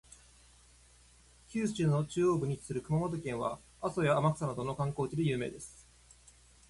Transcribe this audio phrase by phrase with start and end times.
[1.47, 5.87] 九州の中央部に位置する熊本県は、阿蘇や天草などの観光地で有名です。